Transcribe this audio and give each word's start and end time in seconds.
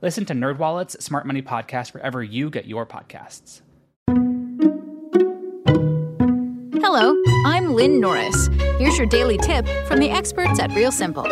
Listen 0.00 0.24
to 0.26 0.32
NerdWallet's 0.32 1.04
Smart 1.04 1.26
Money 1.26 1.42
Podcast 1.42 1.92
wherever 1.92 2.22
you 2.22 2.50
get 2.50 2.66
your 2.66 2.86
podcasts. 2.86 3.62
Hello, 6.80 7.20
I'm 7.44 7.74
Lynn 7.74 8.00
Norris. 8.00 8.46
Here's 8.78 8.96
your 8.96 9.08
daily 9.08 9.38
tip 9.38 9.66
from 9.86 9.98
the 9.98 10.10
experts 10.10 10.60
at 10.60 10.72
Real 10.72 10.92
Simple. 10.92 11.26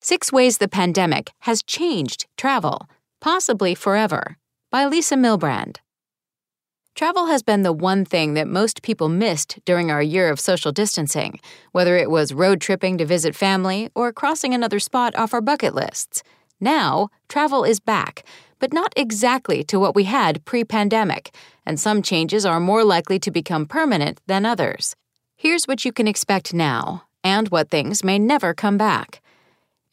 Six 0.00 0.32
Ways 0.32 0.58
the 0.58 0.68
Pandemic 0.68 1.32
Has 1.40 1.62
Changed 1.62 2.26
Travel, 2.38 2.88
Possibly 3.20 3.74
Forever, 3.74 4.38
by 4.70 4.86
Lisa 4.86 5.16
Milbrand. 5.16 5.76
Travel 6.94 7.26
has 7.26 7.42
been 7.42 7.62
the 7.62 7.72
one 7.72 8.04
thing 8.04 8.34
that 8.34 8.48
most 8.48 8.82
people 8.82 9.08
missed 9.10 9.58
during 9.64 9.90
our 9.90 10.02
year 10.02 10.30
of 10.30 10.40
social 10.40 10.72
distancing, 10.72 11.38
whether 11.72 11.96
it 11.96 12.10
was 12.10 12.32
road 12.32 12.60
tripping 12.62 12.96
to 12.98 13.04
visit 13.04 13.36
family 13.36 13.90
or 13.94 14.12
crossing 14.12 14.54
another 14.54 14.80
spot 14.80 15.14
off 15.14 15.34
our 15.34 15.42
bucket 15.42 15.74
lists. 15.74 16.22
Now, 16.60 17.10
travel 17.28 17.62
is 17.62 17.78
back, 17.78 18.24
but 18.58 18.72
not 18.72 18.92
exactly 18.96 19.62
to 19.64 19.78
what 19.78 19.94
we 19.94 20.04
had 20.04 20.44
pre 20.44 20.64
pandemic, 20.64 21.34
and 21.64 21.78
some 21.78 22.02
changes 22.02 22.44
are 22.44 22.58
more 22.58 22.82
likely 22.82 23.18
to 23.20 23.30
become 23.30 23.66
permanent 23.66 24.20
than 24.26 24.44
others. 24.44 24.96
Here's 25.36 25.68
what 25.68 25.84
you 25.84 25.92
can 25.92 26.08
expect 26.08 26.52
now, 26.52 27.04
and 27.22 27.48
what 27.48 27.70
things 27.70 28.02
may 28.02 28.18
never 28.18 28.54
come 28.54 28.76
back. 28.76 29.20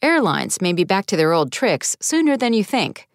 Airlines 0.02 0.60
may 0.60 0.72
be 0.72 0.84
back 0.84 1.06
to 1.06 1.16
their 1.16 1.32
old 1.32 1.52
tricks 1.52 1.96
sooner 2.00 2.36
than 2.36 2.52
you 2.52 2.64
think. 2.64 3.08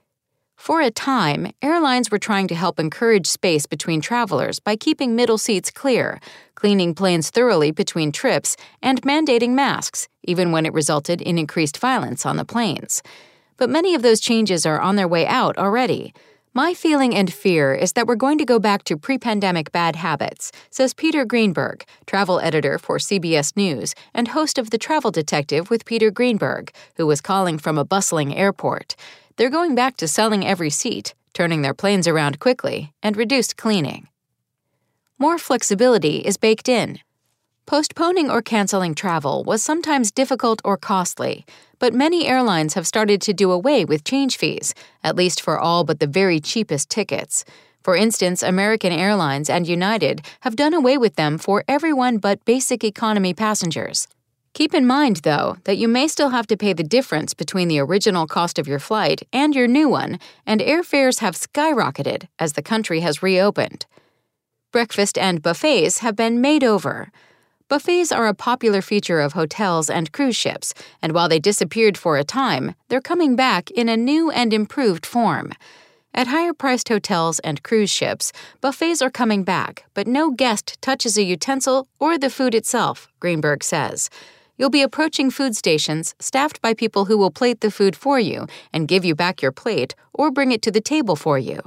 For 0.56 0.80
a 0.80 0.92
time, 0.92 1.52
airlines 1.62 2.12
were 2.12 2.20
trying 2.20 2.48
to 2.50 2.56
help 2.56 2.80
encourage 2.80 3.26
space 3.28 3.66
between 3.66 4.00
travelers 4.00 4.60
by 4.60 4.76
keeping 4.76 5.16
middle 5.16 5.40
seats 5.40 5.72
clear, 5.72 6.22
cleaning 6.56 6.94
planes 6.94 7.32
thoroughly 7.32 7.72
between 7.72 8.12
trips, 8.12 8.56
and 8.82 9.02
mandating 9.02 9.50
masks, 9.50 10.08
even 10.24 10.52
when 10.52 10.66
it 10.66 10.74
resulted 10.74 11.22
in 11.22 11.38
increased 11.38 11.78
violence 11.80 12.26
on 12.26 12.38
the 12.38 12.46
planes 12.46 13.02
but 13.62 13.70
many 13.70 13.94
of 13.94 14.02
those 14.02 14.20
changes 14.20 14.66
are 14.66 14.82
on 14.82 14.96
their 14.96 15.08
way 15.08 15.28
out 15.28 15.56
already. 15.56 16.16
My 16.52 16.74
feeling 16.74 17.14
and 17.14 17.32
fear 17.32 17.76
is 17.76 17.94
that 17.94 18.08
we're 18.08 18.16
going 18.16 18.40
to 18.40 18.44
go 18.54 18.58
back 18.58 18.84
to 18.86 18.98
pre 18.98 19.20
pandemic 19.20 19.72
bad 19.72 19.96
habits, 19.96 20.52
says 20.72 20.96
Peter 20.96 21.26
Greenberg, 21.26 21.86
travel 22.08 22.40
editor 22.40 22.80
for 22.80 22.98
CBS 22.98 23.56
News 23.56 23.94
and 24.16 24.30
host 24.30 24.58
of 24.58 24.72
The 24.72 24.80
Travel 24.80 25.12
Detective 25.12 25.70
with 25.70 25.86
Peter 25.86 26.10
Greenberg, 26.10 26.74
who 26.96 27.06
was 27.06 27.22
calling 27.22 27.60
from 27.60 27.78
a 27.78 27.86
bustling 27.86 28.36
airport. 28.36 28.96
They're 29.36 29.52
going 29.52 29.76
back 29.76 29.96
to 29.98 30.08
selling 30.08 30.44
every 30.44 30.72
seat, 30.72 31.14
turning 31.36 31.62
their 31.62 31.76
planes 31.76 32.08
around 32.08 32.40
quickly, 32.40 32.94
and 33.04 33.16
reduced 33.16 33.58
cleaning. 33.58 34.08
More 35.20 35.38
flexibility 35.38 36.16
is 36.18 36.36
baked 36.36 36.68
in. 36.68 36.98
Postponing 37.66 38.30
or 38.30 38.42
canceling 38.42 38.96
travel 38.96 39.44
was 39.44 39.64
sometimes 39.64 40.12
difficult 40.12 40.62
or 40.66 40.78
costly, 40.78 41.46
but 41.80 41.94
many 41.94 42.28
airlines 42.28 42.74
have 42.74 42.86
started 42.86 43.22
to 43.22 43.34
do 43.34 43.52
away 43.52 43.86
with 43.86 44.04
change 44.04 44.38
fees, 44.38 44.74
at 45.04 45.16
least 45.16 45.40
for 45.40 45.58
all 45.58 45.84
but 45.84 46.00
the 46.00 46.08
very 46.08 46.40
cheapest 46.40 46.90
tickets. 46.90 47.46
For 47.84 47.96
instance, 47.96 48.44
American 48.44 48.92
Airlines 48.92 49.50
and 49.50 49.68
United 49.68 50.22
have 50.42 50.56
done 50.56 50.74
away 50.74 50.98
with 50.98 51.16
them 51.16 51.38
for 51.38 51.64
everyone 51.68 52.18
but 52.18 52.44
basic 52.46 52.84
economy 52.84 53.34
passengers. 53.34 54.08
Keep 54.54 54.74
in 54.74 54.86
mind, 54.86 55.18
though, 55.18 55.58
that 55.64 55.78
you 55.78 55.88
may 55.88 56.08
still 56.08 56.30
have 56.30 56.46
to 56.48 56.58
pay 56.58 56.74
the 56.74 56.84
difference 56.84 57.34
between 57.34 57.70
the 57.70 57.80
original 57.80 58.28
cost 58.28 58.60
of 58.60 58.68
your 58.68 58.80
flight 58.80 59.24
and 59.32 59.56
your 59.56 59.68
new 59.68 59.88
one, 59.88 60.20
and 60.46 60.60
airfares 60.60 61.20
have 61.20 61.36
skyrocketed 61.36 62.28
as 62.38 62.54
the 62.54 62.62
country 62.62 63.00
has 63.00 63.24
reopened. 63.24 63.86
Breakfast 64.72 65.18
and 65.18 65.42
buffets 65.42 66.00
have 66.00 66.16
been 66.16 66.42
made 66.42 66.64
over. 66.64 67.12
Buffets 67.72 68.12
are 68.12 68.28
a 68.28 68.34
popular 68.34 68.82
feature 68.82 69.22
of 69.22 69.32
hotels 69.32 69.90
and 69.90 70.12
cruise 70.12 70.36
ships, 70.36 70.74
and 71.02 71.14
while 71.14 71.30
they 71.30 71.40
disappeared 71.40 71.98
for 71.98 72.18
a 72.18 72.24
time, 72.26 72.76
they're 72.90 73.00
coming 73.00 73.38
back 73.38 73.72
in 73.72 73.88
a 73.88 73.96
new 73.96 74.30
and 74.30 74.52
improved 74.52 75.06
form. 75.06 75.54
At 76.14 76.28
higher 76.28 76.54
priced 76.54 76.90
hotels 76.90 77.40
and 77.40 77.64
cruise 77.64 77.90
ships, 77.90 78.34
buffets 78.60 79.02
are 79.02 79.10
coming 79.10 79.46
back, 79.46 79.86
but 79.94 80.06
no 80.06 80.32
guest 80.32 80.82
touches 80.82 81.18
a 81.18 81.24
utensil 81.24 81.88
or 81.98 82.18
the 82.18 82.30
food 82.30 82.54
itself, 82.54 83.08
Greenberg 83.22 83.64
says. 83.64 84.10
You'll 84.58 84.70
be 84.70 84.82
approaching 84.82 85.32
food 85.32 85.56
stations 85.56 86.14
staffed 86.20 86.62
by 86.62 86.74
people 86.74 87.06
who 87.06 87.18
will 87.18 87.32
plate 87.32 87.62
the 87.62 87.72
food 87.72 87.96
for 87.96 88.20
you 88.20 88.48
and 88.74 88.86
give 88.86 89.06
you 89.06 89.16
back 89.16 89.42
your 89.42 89.54
plate 89.54 89.96
or 90.12 90.30
bring 90.30 90.52
it 90.52 90.62
to 90.64 90.72
the 90.72 90.82
table 90.82 91.16
for 91.16 91.40
you. 91.40 91.62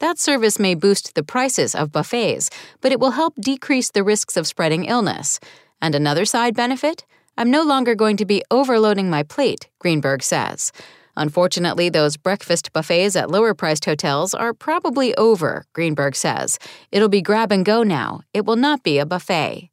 That 0.00 0.18
service 0.18 0.58
may 0.58 0.74
boost 0.74 1.14
the 1.14 1.22
prices 1.22 1.74
of 1.74 1.92
buffets, 1.92 2.50
but 2.80 2.92
it 2.92 3.00
will 3.00 3.12
help 3.12 3.34
decrease 3.36 3.90
the 3.90 4.02
risks 4.02 4.36
of 4.36 4.46
spreading 4.46 4.84
illness. 4.84 5.40
And 5.80 5.94
another 5.94 6.24
side 6.24 6.54
benefit? 6.54 7.04
I'm 7.36 7.50
no 7.50 7.62
longer 7.62 7.94
going 7.94 8.16
to 8.18 8.24
be 8.24 8.42
overloading 8.50 9.10
my 9.10 9.22
plate, 9.22 9.68
Greenberg 9.78 10.22
says. 10.22 10.72
Unfortunately, 11.16 11.88
those 11.88 12.16
breakfast 12.16 12.72
buffets 12.72 13.14
at 13.14 13.30
lower 13.30 13.54
priced 13.54 13.84
hotels 13.84 14.34
are 14.34 14.52
probably 14.52 15.14
over, 15.16 15.64
Greenberg 15.72 16.16
says. 16.16 16.58
It'll 16.90 17.08
be 17.08 17.22
grab 17.22 17.52
and 17.52 17.64
go 17.64 17.82
now. 17.82 18.22
It 18.32 18.44
will 18.44 18.56
not 18.56 18.82
be 18.82 18.98
a 18.98 19.06
buffet. 19.06 19.70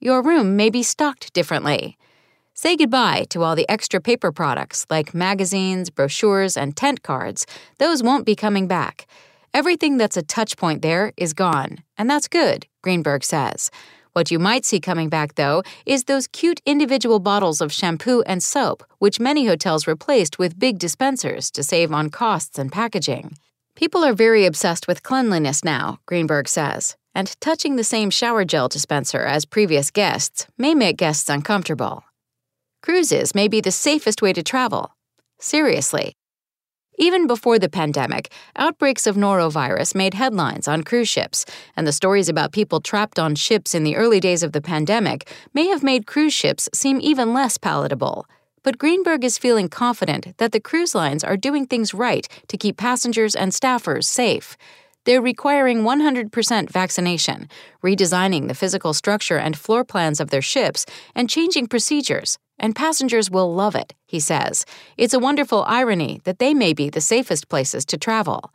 Your 0.00 0.22
room 0.22 0.56
may 0.56 0.70
be 0.70 0.82
stocked 0.82 1.32
differently. 1.32 1.96
Say 2.54 2.76
goodbye 2.76 3.26
to 3.30 3.44
all 3.44 3.54
the 3.54 3.68
extra 3.68 4.00
paper 4.00 4.32
products 4.32 4.84
like 4.90 5.14
magazines, 5.14 5.90
brochures, 5.90 6.56
and 6.56 6.76
tent 6.76 7.02
cards. 7.02 7.46
Those 7.78 8.02
won't 8.02 8.26
be 8.26 8.34
coming 8.34 8.66
back. 8.66 9.06
Everything 9.54 9.96
that's 9.96 10.16
a 10.16 10.22
touch 10.22 10.56
point 10.56 10.82
there 10.82 11.12
is 11.16 11.32
gone, 11.32 11.78
and 11.96 12.08
that's 12.08 12.28
good, 12.28 12.66
Greenberg 12.82 13.24
says. 13.24 13.70
What 14.12 14.30
you 14.30 14.38
might 14.38 14.64
see 14.64 14.80
coming 14.80 15.08
back, 15.08 15.36
though, 15.36 15.62
is 15.86 16.04
those 16.04 16.26
cute 16.26 16.60
individual 16.66 17.18
bottles 17.18 17.60
of 17.60 17.72
shampoo 17.72 18.22
and 18.26 18.42
soap, 18.42 18.82
which 18.98 19.20
many 19.20 19.46
hotels 19.46 19.86
replaced 19.86 20.38
with 20.38 20.58
big 20.58 20.78
dispensers 20.78 21.50
to 21.52 21.62
save 21.62 21.92
on 21.92 22.10
costs 22.10 22.58
and 22.58 22.72
packaging. 22.72 23.36
People 23.74 24.04
are 24.04 24.12
very 24.12 24.44
obsessed 24.44 24.88
with 24.88 25.04
cleanliness 25.04 25.64
now, 25.64 26.00
Greenberg 26.04 26.48
says, 26.48 26.96
and 27.14 27.40
touching 27.40 27.76
the 27.76 27.84
same 27.84 28.10
shower 28.10 28.44
gel 28.44 28.68
dispenser 28.68 29.24
as 29.24 29.44
previous 29.44 29.90
guests 29.90 30.46
may 30.58 30.74
make 30.74 30.96
guests 30.96 31.28
uncomfortable. 31.28 32.02
Cruises 32.82 33.34
may 33.34 33.48
be 33.48 33.60
the 33.60 33.70
safest 33.70 34.20
way 34.20 34.32
to 34.32 34.42
travel. 34.42 34.96
Seriously, 35.40 36.16
even 36.98 37.26
before 37.26 37.58
the 37.58 37.68
pandemic, 37.68 38.30
outbreaks 38.56 39.06
of 39.06 39.16
norovirus 39.16 39.94
made 39.94 40.14
headlines 40.14 40.68
on 40.68 40.82
cruise 40.82 41.08
ships, 41.08 41.46
and 41.76 41.86
the 41.86 41.92
stories 41.92 42.28
about 42.28 42.52
people 42.52 42.80
trapped 42.80 43.18
on 43.18 43.34
ships 43.34 43.74
in 43.74 43.84
the 43.84 43.96
early 43.96 44.20
days 44.20 44.42
of 44.42 44.52
the 44.52 44.60
pandemic 44.60 45.30
may 45.54 45.68
have 45.68 45.82
made 45.82 46.06
cruise 46.06 46.34
ships 46.34 46.68
seem 46.74 47.00
even 47.00 47.32
less 47.32 47.56
palatable. 47.56 48.26
But 48.64 48.78
Greenberg 48.78 49.24
is 49.24 49.38
feeling 49.38 49.68
confident 49.68 50.36
that 50.38 50.52
the 50.52 50.60
cruise 50.60 50.94
lines 50.94 51.22
are 51.22 51.36
doing 51.36 51.66
things 51.66 51.94
right 51.94 52.28
to 52.48 52.58
keep 52.58 52.76
passengers 52.76 53.36
and 53.36 53.52
staffers 53.52 54.04
safe. 54.04 54.56
They're 55.04 55.22
requiring 55.22 55.84
100% 55.84 56.70
vaccination, 56.70 57.48
redesigning 57.82 58.48
the 58.48 58.54
physical 58.54 58.92
structure 58.92 59.38
and 59.38 59.56
floor 59.56 59.84
plans 59.84 60.20
of 60.20 60.30
their 60.30 60.42
ships, 60.42 60.84
and 61.14 61.30
changing 61.30 61.68
procedures 61.68 62.38
and 62.58 62.74
passengers 62.74 63.30
will 63.30 63.54
love 63.54 63.74
it, 63.74 63.94
he 64.06 64.20
says. 64.20 64.66
It's 64.96 65.14
a 65.14 65.18
wonderful 65.18 65.64
irony 65.66 66.20
that 66.24 66.38
they 66.38 66.54
may 66.54 66.72
be 66.72 66.90
the 66.90 67.00
safest 67.00 67.48
places 67.48 67.84
to 67.86 67.98
travel. 67.98 68.52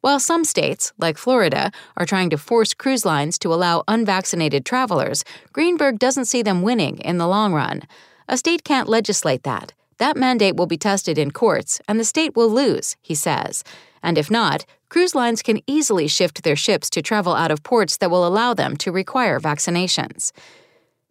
While 0.00 0.20
some 0.20 0.44
states, 0.44 0.92
like 0.98 1.18
Florida, 1.18 1.72
are 1.96 2.06
trying 2.06 2.30
to 2.30 2.38
force 2.38 2.74
cruise 2.74 3.04
lines 3.04 3.38
to 3.40 3.52
allow 3.52 3.82
unvaccinated 3.88 4.64
travelers, 4.64 5.24
Greenberg 5.52 5.98
doesn't 5.98 6.26
see 6.26 6.42
them 6.42 6.62
winning 6.62 6.98
in 6.98 7.18
the 7.18 7.26
long 7.26 7.52
run. 7.52 7.82
A 8.28 8.36
state 8.36 8.62
can't 8.62 8.88
legislate 8.88 9.42
that. 9.42 9.72
That 9.98 10.16
mandate 10.16 10.56
will 10.56 10.66
be 10.66 10.76
tested 10.76 11.18
in 11.18 11.30
courts, 11.30 11.80
and 11.88 11.98
the 11.98 12.04
state 12.04 12.36
will 12.36 12.48
lose, 12.48 12.96
he 13.00 13.14
says. 13.14 13.64
And 14.02 14.18
if 14.18 14.30
not, 14.30 14.66
cruise 14.88 15.14
lines 15.14 15.42
can 15.42 15.60
easily 15.66 16.06
shift 16.06 16.42
their 16.42 16.56
ships 16.56 16.90
to 16.90 17.02
travel 17.02 17.34
out 17.34 17.50
of 17.50 17.62
ports 17.62 17.96
that 17.96 18.10
will 18.10 18.26
allow 18.26 18.54
them 18.54 18.76
to 18.76 18.92
require 18.92 19.40
vaccinations. 19.40 20.32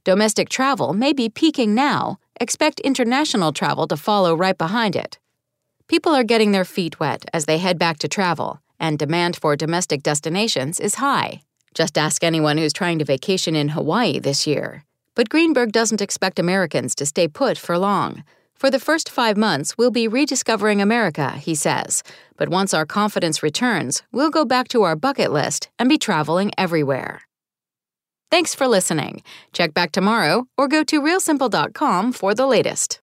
Domestic 0.04 0.50
travel 0.50 0.94
may 0.94 1.14
be 1.14 1.30
peaking 1.30 1.74
now, 1.74 2.20
expect 2.40 2.80
international 2.82 3.52
travel 3.54 3.88
to 3.88 3.98
follow 3.98 4.36
right 4.36 4.58
behind 4.58 4.96
it. 4.96 5.18
People 5.88 6.14
are 6.14 6.24
getting 6.24 6.52
their 6.52 6.66
feet 6.66 7.00
wet 7.00 7.26
as 7.34 7.46
they 7.46 7.58
head 7.58 7.78
back 7.78 8.00
to 8.00 8.08
travel, 8.08 8.62
and 8.80 8.98
demand 8.98 9.36
for 9.36 9.56
domestic 9.56 10.04
destinations 10.04 10.80
is 10.80 10.96
high. 10.96 11.42
Just 11.74 11.98
ask 11.98 12.24
anyone 12.24 12.58
who's 12.58 12.74
trying 12.74 13.00
to 13.00 13.06
vacation 13.06 13.56
in 13.56 13.70
Hawaii 13.70 14.20
this 14.20 14.48
year. 14.48 14.84
But 15.14 15.30
Greenberg 15.30 15.72
doesn't 15.72 16.02
expect 16.02 16.40
Americans 16.40 16.96
to 16.96 17.06
stay 17.06 17.28
put 17.28 17.58
for 17.58 17.78
long. 17.78 18.24
For 18.56 18.72
the 18.72 18.80
first 18.80 19.10
five 19.10 19.38
months, 19.38 19.78
we'll 19.78 19.92
be 19.92 20.08
rediscovering 20.08 20.82
America, 20.82 21.32
he 21.32 21.56
says. 21.56 22.04
But 22.38 22.50
once 22.50 22.74
our 22.74 22.86
confidence 22.86 23.44
returns, 23.44 24.02
we'll 24.12 24.30
go 24.30 24.46
back 24.46 24.70
to 24.70 24.84
our 24.84 24.96
bucket 24.96 25.32
list 25.32 25.70
and 25.78 25.90
be 25.90 25.98
traveling 25.98 26.52
everywhere. 26.58 27.22
Thanks 28.32 28.54
for 28.56 28.68
listening. 28.68 29.24
Check 29.54 29.74
back 29.74 29.92
tomorrow 29.92 30.48
or 30.58 30.68
go 30.68 30.84
to 30.84 31.02
realsimple.com 31.02 32.12
for 32.12 32.34
the 32.34 32.46
latest. 32.46 33.00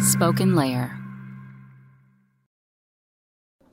Spoken 0.00 0.54
Layer. 0.54 0.96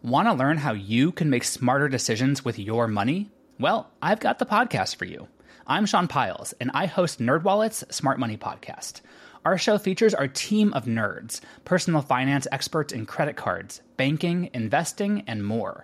Want 0.01 0.27
to 0.27 0.33
learn 0.33 0.57
how 0.57 0.73
you 0.73 1.11
can 1.11 1.29
make 1.29 1.43
smarter 1.43 1.89
decisions 1.89 2.45
with 2.45 2.57
your 2.57 2.87
money? 2.87 3.29
Well, 3.59 3.89
I've 4.01 4.19
got 4.19 4.39
the 4.39 4.45
podcast 4.45 4.95
for 4.95 5.05
you. 5.05 5.27
I'm 5.65 5.85
Sean 5.85 6.07
Pyles, 6.07 6.53
and 6.61 6.71
I 6.73 6.85
host 6.85 7.19
NerdWallet's 7.19 7.83
Smart 7.93 8.19
Money 8.19 8.37
Podcast. 8.37 9.01
Our 9.43 9.57
show 9.57 9.77
features 9.77 10.13
our 10.13 10.27
team 10.27 10.71
of 10.73 10.85
nerds, 10.85 11.41
personal 11.65 12.01
finance 12.01 12.47
experts 12.51 12.93
in 12.93 13.05
credit 13.05 13.35
cards, 13.35 13.81
banking, 13.97 14.49
investing, 14.53 15.23
and 15.27 15.45
more. 15.45 15.83